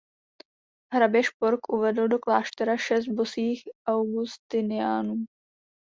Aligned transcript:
Hrabě 0.93 1.23
Špork 1.23 1.59
uvedl 1.73 2.07
do 2.07 2.19
kláštera 2.19 2.77
šest 2.77 3.07
bosých 3.07 3.63
augustiniánů. 3.87 5.15